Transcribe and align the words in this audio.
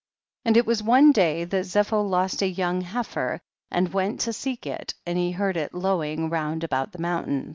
14. 0.45 0.49
And 0.49 0.57
it 0.57 0.65
was 0.65 0.81
one 0.81 1.11
day 1.11 1.43
that 1.43 1.63
Zepho 1.65 2.01
lost 2.03 2.41
a 2.41 2.47
young 2.49 2.81
heifer, 2.81 3.39
and 3.69 3.89
he 3.89 3.93
went 3.93 4.19
to 4.21 4.33
seek 4.33 4.65
it, 4.65 4.95
and 5.05 5.15
he 5.15 5.29
heard 5.29 5.55
it 5.57 5.75
lowing 5.75 6.27
round 6.31 6.63
about 6.63 6.91
the 6.91 6.97
mountain. 6.97 7.49